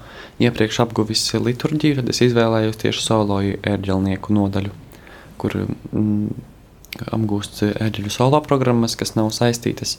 [0.43, 4.73] iepriekš apguvis liturģiju, tad es izvēlējos tieši solo ērģelnieku nodaļu,
[5.41, 6.27] kur mm,
[7.17, 9.97] apgūst ērģeļu solo programmas, kas nav saistītas,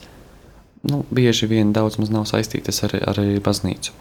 [0.88, 3.94] nu, bieži vien daudz maz nav saistītas ar, ar baznīcu.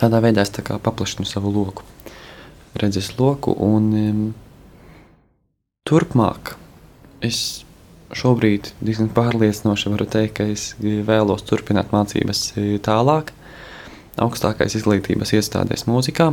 [0.00, 1.84] Tādā veidā es tā kā paplašinu savu loku,
[2.80, 4.22] redzes loku, un um,
[5.88, 6.54] turpmāk
[7.26, 7.64] es
[8.16, 13.32] šobrīd diezgan pārliecinoši varu teikt, ka es vēlos turpināt mācības e, tālāk,
[14.18, 16.32] augstākais izglītības iestādēs mūzikā.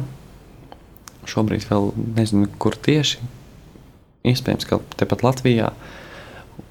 [1.27, 3.19] Šobrīd vēl nezinu, kur tieši.
[4.27, 5.71] Iespējams, ka tepat Latvijā.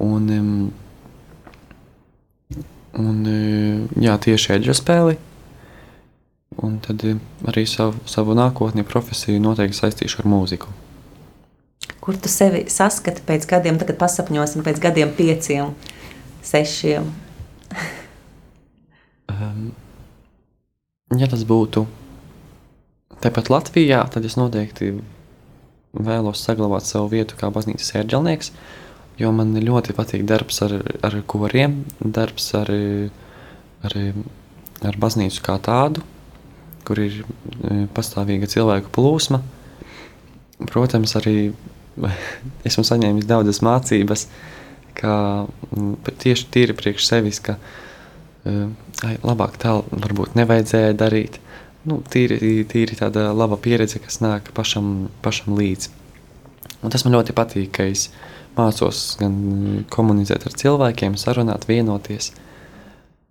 [0.03, 0.31] Un,
[2.97, 3.23] un
[4.01, 5.19] jā, tieši eģļa spēli.
[6.64, 7.05] Un tad
[7.45, 10.73] arī savu, savu nākotni profesiju noteikti saistīšu ar mūziku.
[12.01, 15.75] Kur tu sevi saskati pēc gadiem, tagad pasapņosim pēc gadiem, pieciem,
[16.47, 17.11] sešiem?
[19.33, 19.73] um,
[21.14, 21.85] ja tas būtu
[23.23, 24.97] tepat Latvijā, tad es noteikti
[25.97, 28.51] vēlos saglabāt savu vietu kā baznīcas ērģelnieks,
[29.21, 30.75] jo man ļoti patīk darbs ar,
[31.07, 32.73] ar koriem, darbs ar,
[33.87, 33.97] ar,
[34.90, 36.03] ar baznīcu kā tādu,
[36.87, 39.40] kur ir e, pastāvīga cilvēku plūsma.
[40.69, 41.38] Protams, arī
[42.69, 44.27] esmu saņēmis daudzas mācības,
[44.97, 45.16] kā
[46.23, 47.57] tieši tīri priekš sevis, ka
[48.47, 51.41] ai, labāk tā varbūt nevajadzēja darīt.
[51.87, 55.93] Nu, tīri, tīri tāda laba pieredze, kas nāk pašam, pašam līdzi.
[56.83, 58.09] Un tas man ļoti patīk, ka es
[58.57, 59.37] mācos gan
[59.93, 62.33] komunicēt ar cilvēkiem, sarunāt, vienoties.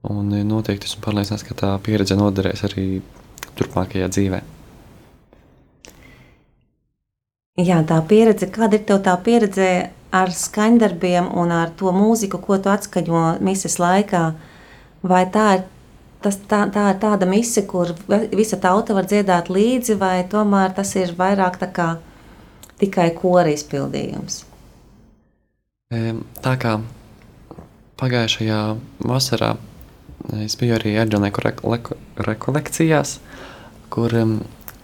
[0.06, 2.86] Un noteikti esmu pārliecināts, ka tā pieredze noderēs arī
[3.58, 4.52] turpmākajā dzīvēm.
[7.56, 9.70] Jā, tā pieredze, kāda ir tev tā pieredze
[10.16, 14.26] ar skaņdarbiem un ar to mūziku, ko tu atskaņo mises laikā?
[15.06, 15.64] Vai tā ir,
[16.26, 17.94] tas, tā, tā ir tāda mise, kur
[18.34, 21.90] visa tauta var dziedāt līdzi, vai tomēr tas ir vairāk kā
[22.82, 24.44] tikai kora izpildījums?
[26.46, 26.80] Tā kā
[28.02, 28.60] pagājušajā
[29.06, 29.54] vasarā
[30.42, 31.44] es biju arī Erģelnieku
[32.26, 33.20] rekolekcijās,
[33.94, 34.16] kur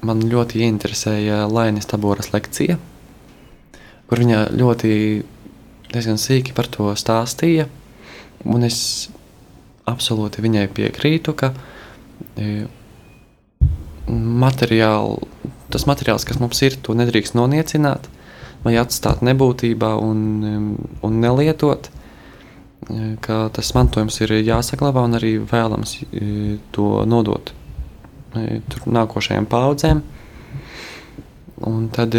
[0.05, 2.77] man ļoti ieinteresēja Lainas Taboras lekcija,
[4.09, 4.91] kur viņa ļoti
[5.91, 7.67] diezgan sīki par to stāstīja.
[8.45, 9.09] Un es
[9.89, 11.51] absolūti viņai piekrītu, ka
[12.37, 12.65] e,
[14.07, 15.29] materiāli,
[15.73, 18.09] tas materiāls, kas mums ir, to nedrīkst noniecināt
[18.61, 20.21] vai atstāt nebūtībā un,
[21.01, 21.89] un nelietot.
[22.89, 27.53] E, tas mantojums ir jāsaglabā un arī vēlams e, to nodot
[28.31, 29.99] nākošajām paudzēm.
[31.67, 32.15] Un tad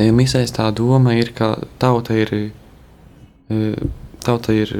[0.00, 2.32] misēs tā doma ir, ka tauta ir,
[4.24, 4.72] tauta ir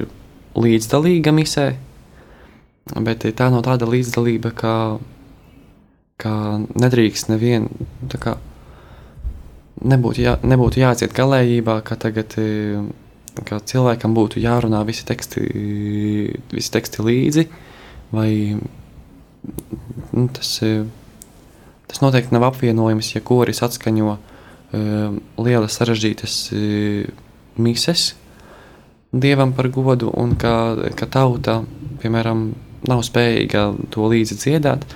[0.58, 1.66] līdzdalīga misē,
[3.06, 4.74] bet tā nav tāda līdzdalība, ka,
[6.20, 6.32] ka
[6.76, 7.70] nedrīkst nevienu.
[9.82, 12.36] Nebūtu, jā, nebūtu jāciet galējībā, ka tagad
[13.48, 15.42] ka cilvēkam būtu jārunā visi teksti,
[16.52, 17.46] visi teksti līdzi,
[18.12, 18.30] vai
[20.12, 20.50] nu, tas,
[21.88, 24.20] tas noteikti nav apvienojams, ja koris atskaņo uh,
[25.40, 27.08] lielas sarežģītas uh,
[27.56, 28.12] mises
[29.12, 31.60] dievam par godu, un ka, ka tauta,
[32.02, 32.46] piemēram,
[32.88, 34.86] nav spējīga to līdzi dziedāt,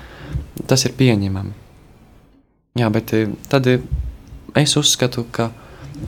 [0.67, 1.53] tas ir pieņemami.
[2.77, 3.13] Jā, bet
[3.49, 5.51] tad es uzskatu, ka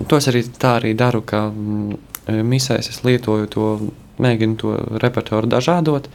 [0.08, 3.68] to es arī tā arī daru, ka mm, misēs es lietoju to,
[4.20, 6.08] mēģinu to repertuāru dažādot,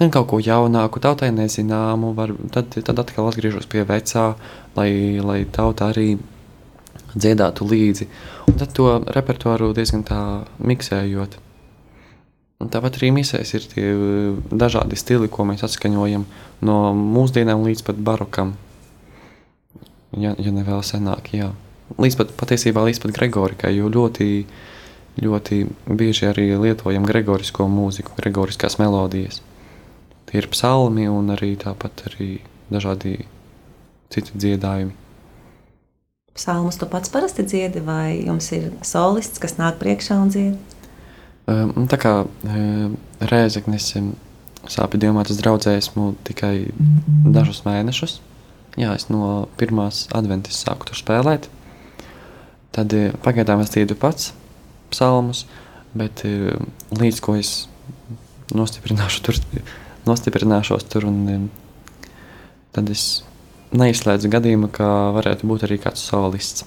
[0.00, 4.32] gan kaut ko jaunāku, tautai nezināmu, var, tad, tad atkal atgriežos pie vecā,
[4.76, 6.14] lai, lai tauta arī
[7.14, 8.08] dziedātu līdzi.
[8.48, 10.20] Un tad to repertuāru diezgan tā
[10.62, 11.38] miksējot.
[12.62, 16.26] Un tāpat arī misēs ir tie uh, dažādi stili, ko mēs atskaņojam
[16.62, 18.54] no mūsdienām līdz pat barokam.
[20.14, 21.50] Ja, ja ne vēl senāk, jā.
[21.98, 24.28] Līdz pat patiesībā līdz pat Gregorikai, jo ļoti,
[25.24, 25.58] ļoti
[25.90, 29.42] bieži arī lietojam gregorisko mūziku, gregoriskās melodijas.
[30.30, 32.30] Tie ir psalmi un arī tāpat arī
[32.72, 33.18] dažādi
[34.12, 34.94] citi dziedājumi.
[36.32, 40.76] Psalmus tu pats parasti dziedi, vai jums ir solists, kas nāk priekšā un dzied?
[41.50, 43.92] Um, tā kā um, Rēzeknis
[44.70, 46.70] sāpju diamātas draudzē esmu tikai
[47.34, 48.20] dažus mēnešus,
[48.80, 51.48] Jā, es no pirmās adventas sāku tur spēlēt.
[52.72, 54.30] Tad eh, pagaidām es dziedu pats
[54.92, 55.44] psalmus,
[55.92, 56.56] bet eh,
[56.96, 57.66] līdz ko es
[58.56, 59.40] nostiprināšu tur,
[60.08, 61.50] nostiprināšos tur, un
[62.72, 63.20] tad es
[63.76, 66.66] neizslēdzu gadījumu, ka varētu būt arī kāds solists.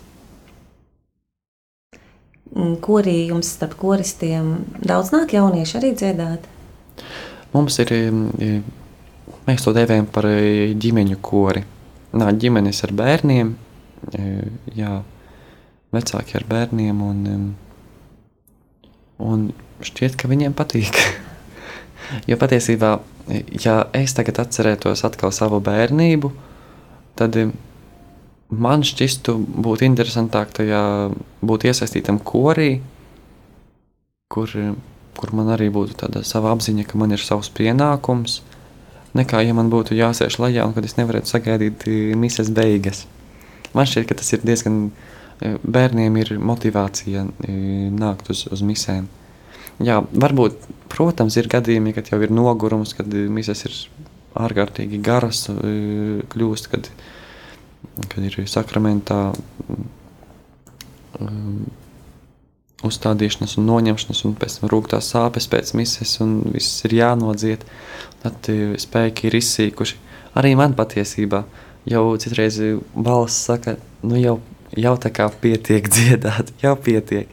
[2.86, 6.46] Korī jums starp koristiem daudz nāk jaunieši arī dziedāt?
[7.52, 7.92] Mums ir,
[9.48, 10.28] mēs to dēvējam par
[10.86, 11.66] ģimeņu kori
[12.16, 13.52] nāk ģimenes ar bērniem,
[14.76, 14.94] jā,
[15.96, 17.46] vecāki ar bērniem, un,
[19.24, 19.46] un
[19.84, 21.00] šķiet, ka viņiem patīk.
[22.30, 22.98] jo patiesībā,
[23.64, 26.32] ja es tagad atcerētos atkal savu bērnību,
[27.20, 27.38] tad
[28.50, 30.82] man šķistu būt interesantāk tajā
[31.46, 32.82] būt iesaistītam korī,
[34.32, 34.52] kur,
[35.18, 38.42] kur man arī būtu tāda sava apziņa, ka man ir savs pienākums–
[39.16, 43.06] nekā ja man būtu jāsēž lejā un kad es nevarētu sagaidīt eh, mises beigas.
[43.76, 47.54] Man šķiet, ka tas ir diezgan eh, bērniem ir motivācija eh,
[47.96, 49.08] nākt uz, uz misēm.
[49.84, 53.74] Jā, varbūt, protams, ir gadījumi, kad jau ir nogurums, kad mises ir
[54.36, 55.46] ārkārtīgi garas
[56.32, 56.90] kļūst, kad,
[58.12, 59.20] kad ir sakramentā
[61.20, 61.66] um,
[62.86, 67.64] uzstādīšanas un noņemšanas, un pēc tam rūkstās sāpes pēc mises, un viss ir jānodziet.
[68.24, 68.50] Tad
[68.82, 70.02] spēki ir izsīkuši.
[70.36, 71.44] Arī man patiesībā
[71.88, 72.60] jau citreiz
[72.94, 74.40] balss saka, nu jau,
[74.76, 77.32] jau tā kā pietiek dziedāt, jau pietiek.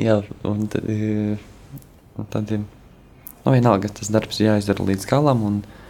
[0.00, 2.64] Jā, un tad, un tad nu,
[3.46, 5.83] vienalga tas darbs jāizdara līdz galam, un um,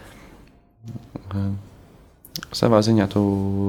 [2.55, 3.23] savā ziņā tu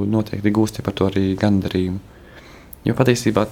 [0.09, 1.99] noteikti gūsti par to arī gandarījumu.
[2.85, 3.45] Jo patiesībā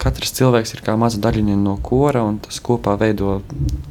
[0.00, 3.40] katrs cilvēks ir kā maza daļiņa no kora, un tas kopā veido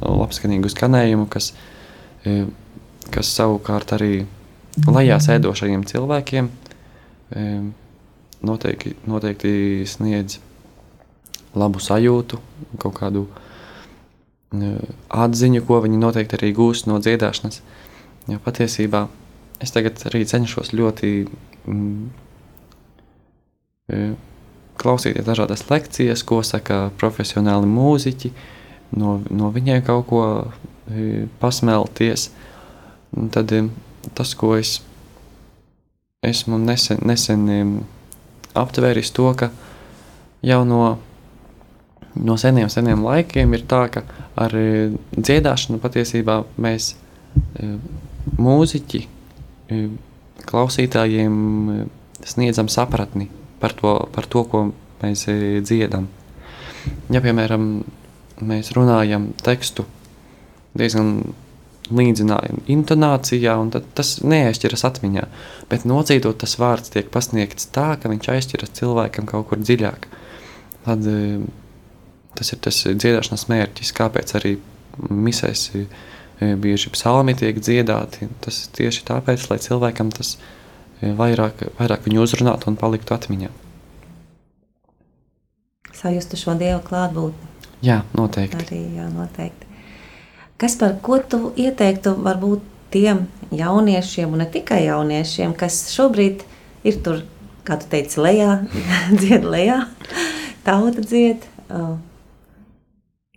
[0.02, 1.52] labskanīgu skanējumu, kas,
[2.24, 2.46] e,
[3.14, 4.24] kas savukārt arī
[4.86, 7.44] lejā sēdošajiem cilvēkiem e,
[8.42, 9.52] noteikti, noteikti
[9.88, 10.40] sniedz
[11.58, 12.40] labu sajūtu,
[12.78, 13.26] kaut kādu
[14.48, 17.60] atziņu, ko viņi noteikti arī gūs no dziedāšanas.
[18.28, 19.06] Jo patiesībā
[19.62, 21.12] es tagad arī cenšos ļoti
[21.66, 22.08] mm,
[24.78, 28.30] klausīties dažādas lekcijas, ko saka profesionāli mūziķi,
[29.00, 32.28] no, no viņiem kaut ko e, pasmelties.
[33.16, 33.64] Un tad e,
[34.14, 34.78] tas, ko es
[36.26, 37.58] esmu nesen, nesen e,
[38.58, 39.50] aptvēris, to, ka
[40.44, 40.82] jau no,
[42.14, 44.04] no seniem, seniem laikiem ir tā, ka
[44.38, 44.54] ar
[45.16, 46.92] dziedāšanu patiesībā mēs
[48.38, 49.06] mūziķi
[50.48, 51.34] klausītājiem
[52.26, 53.28] sniedzam sapratni
[53.60, 54.62] par to, par to ko
[55.02, 56.08] mēs e, dziedam.
[57.12, 57.68] Ja, piemēram,
[58.48, 59.84] mēs runājam tekstu
[60.78, 61.20] diezgan
[61.88, 65.24] līdzinājumi intonācijā, un tas neaizķiras atmiņā.
[65.70, 70.08] Bet nocītot tas vārds tiek pasniegts tā, ka viņš aizķiras cilvēkam kaut kur dziļāk.
[70.84, 71.40] Tad, e,
[72.38, 74.58] tas ir tas dziedāšanas mērķis, kāpēc arī
[75.08, 75.86] misēs e,
[76.40, 78.28] bieži psalmi tiek dziedāti.
[78.44, 80.36] Tas tieši tāpēc, lai cilvēkam tas
[81.02, 83.50] ir vairāk, vairāk viņu uzrunātu un paliktu atmiņā.
[85.98, 87.48] Sajustu šo dievu klātbūtni.
[87.82, 88.58] Jā, noteikti.
[88.62, 89.66] Arī, jā, noteikti.
[90.58, 96.42] Kas par ko tu ieteiktu varbūt tiem jauniešiem, un ne tikai jauniešiem, kas šobrīd
[96.86, 97.22] ir tur,
[97.66, 98.60] kā tu teici, lejā,
[99.20, 99.84] dzied lejā,
[100.66, 101.46] tauta dzied.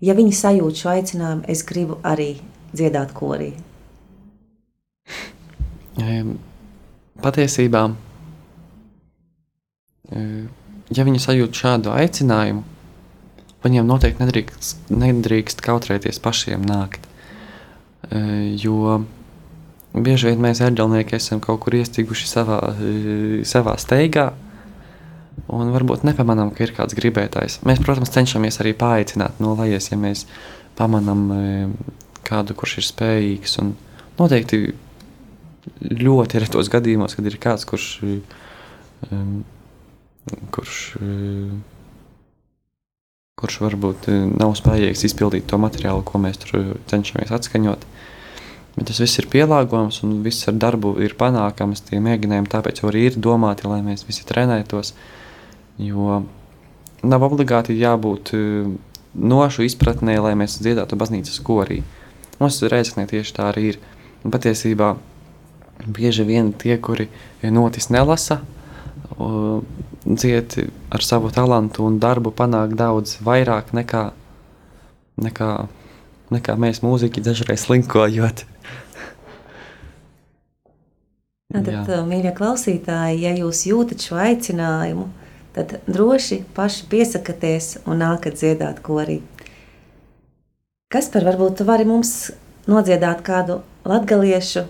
[0.01, 2.39] Ja viņi sajūt šo aicinājumu, es gribu arī
[2.72, 3.51] dziedāt korī.
[7.22, 7.82] Patiesībā,
[10.11, 12.63] ja viņi sajūt šādu aicinājumu,
[13.61, 17.05] viņiem noteikti nedrīkst, nedrīkst kautrēties pašiem nākt.
[18.57, 19.03] Jo
[19.93, 22.59] bieži vien mēs ērģelnieki esam kaut kur iestiguši savā,
[23.45, 24.32] savā steigā,
[25.51, 27.59] un varbūt nepamanām, ka ir kāds gribētājs.
[27.67, 30.26] Mēs, protams, cenšamies arī paaicināt no lejas, ja mēs
[30.80, 31.28] pamanām
[32.32, 33.57] kādu, kurš ir spējīgs.
[33.63, 33.75] Un
[34.19, 34.63] noteikti
[35.82, 37.88] ļoti retos gadījumos, kad ir kāds, kurš,
[39.09, 39.41] um,
[40.55, 41.61] kurš, um,
[43.41, 47.88] kurš varbūt uh, nav spējīgs izpildīt to materiālu, ko mēs tur cenšamies atskaņot.
[48.77, 51.84] Bet tas viss ir pielāgojams un viss ar darbu ir panākams.
[51.89, 54.93] Tie mēģinājumi tāpēc arī ir domāti, lai mēs visi trenētos.
[55.82, 56.21] Jo
[57.01, 58.71] nav obligāti jābūt uh,
[59.13, 61.82] nošu izpratnē, lai mēs dziedātu baznīcas korī.
[62.41, 63.77] Mums reizē tieši tā arī ir.
[64.25, 64.95] Un patiesībā
[65.85, 67.07] bieži vien tie, kuri
[67.43, 68.41] notis nelasa,
[70.05, 70.55] dzied
[70.89, 74.03] ar savu talantu un darbu panāk daudz vairāk nekā,
[75.21, 75.51] nekā,
[76.33, 78.45] nekā mēs mūziķi dažreiz slinkojot.
[81.51, 85.09] Tad, mīļie klausītāji, ja jūs jūtat šo aicinājumu,
[85.51, 89.19] tad droši paši piesakieties un nākat dziedāt korī.
[90.91, 92.09] Kas par varbūt tu vari mums
[92.67, 94.65] nodziedāt kādu latgaliešu,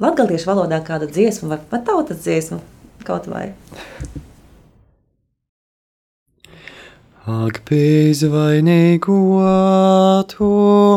[0.00, 2.62] latgaliešu valodā kādu dziesmu vai pat tautas dziesmu
[3.04, 3.50] kaut vai?
[7.30, 9.16] Ak, bezvainīgo
[10.32, 10.46] tu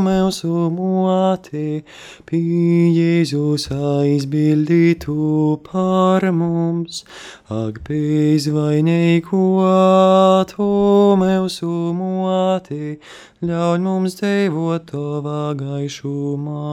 [0.02, 1.84] mūsu moti,
[2.26, 2.40] pie
[2.96, 5.18] Jēzus aizbildītu
[5.68, 7.04] par mums.
[7.54, 9.44] Ak, bezvainīgo
[10.50, 10.70] tu
[11.22, 11.70] mūsu
[12.00, 12.96] moti,
[13.46, 16.64] ļauj mums dzīvot tavā gaišumā.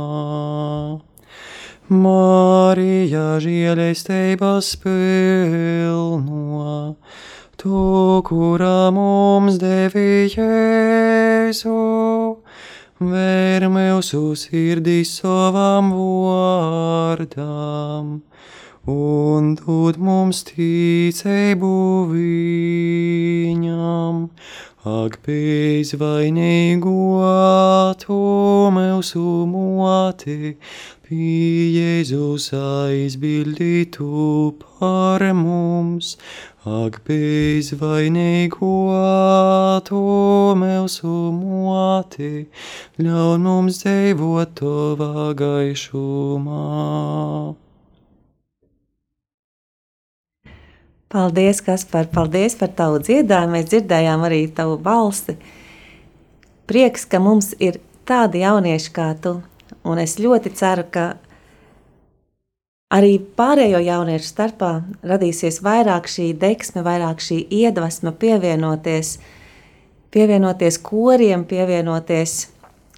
[1.90, 6.96] Marija žēlestības pilno.
[7.60, 7.76] Tu,
[8.24, 11.72] kurā mums devi Jēzu,
[13.04, 18.08] vēr mūsu sirdī savam vārdam,
[18.88, 21.74] un dod mums ticību
[22.14, 24.24] viņam.
[24.80, 26.92] Ak, bezvainīgo
[28.00, 28.16] tu
[28.72, 30.54] mūsu moti,
[31.04, 34.08] pie Jēzus aizbildītu
[34.62, 36.14] par mums,
[36.60, 38.68] Ak, bezvainīgo
[39.88, 40.00] tu
[40.60, 42.50] mūsu moti,
[43.00, 46.58] ļauj mums dzīvot tavā gaišumā.
[51.08, 53.56] Paldies, Kaspar, paldies par tavu dziedājumu.
[53.56, 55.38] Mēs dzirdējām arī tavu balsi.
[56.68, 59.38] Prieks, ka mums ir tādi jaunieši kā tu,
[59.80, 61.14] un es ļoti ceru, ka
[62.90, 64.70] Arī pārējo jauniešu starpā
[65.06, 69.12] radīsies vairāk šī deksme, vairāk šī iedvesma pievienoties,
[70.10, 72.48] pievienoties koriem, pievienoties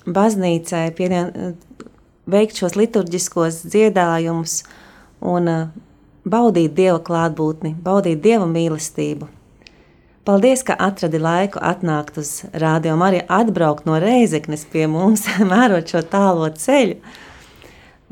[0.08, 1.28] baznīcai, pievien,
[2.24, 4.62] veikt šos liturģiskos dziedājumus
[5.20, 5.68] un uh,
[6.24, 9.28] baudīt Dieva klātbūtni, baudīt Dieva mīlestību.
[10.24, 16.04] Paldies, ka atradi laiku atnākt uz rādio Mariju, atbraukt no Reizeknes pie mums, mērot šo
[16.06, 17.00] tālo ceļu.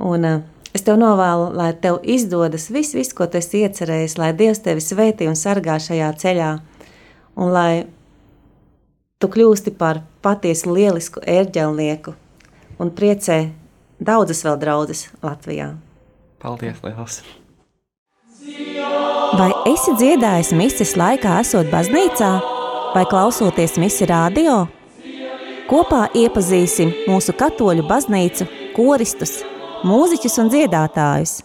[0.01, 4.31] Un, uh, Es tev novēlu, lai tev izdodas viss, vis, ko tu esi iecerējis, lai
[4.39, 6.51] Dievs tevi svētī un sargā šajā ceļā,
[7.41, 7.73] un lai
[9.19, 12.15] tu kļūsti par patiesi lielisku ērģelnieku
[12.81, 13.43] un priecē
[13.99, 15.75] daudzas vēl draudzes Latvijā.
[16.41, 17.21] Paldies, liels!
[19.37, 22.31] Vai esi dziedājis mises laikā, esot baznīcā,
[22.95, 24.65] vai klausoties misi radio?
[25.71, 29.37] Kopā iepazīsim mūsu katoļu baznīcu, koristus,
[29.87, 31.41] mūziķus un dziedātājus.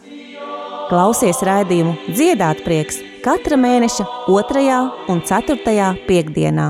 [0.90, 4.66] Klausies raidījumu Dziedāt prieks katra mēneša 2.
[5.10, 5.88] un 4.
[6.06, 6.68] piekdienā.